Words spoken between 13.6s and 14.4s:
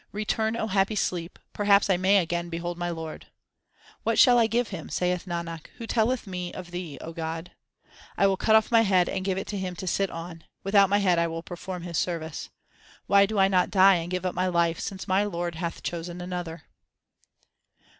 die and give up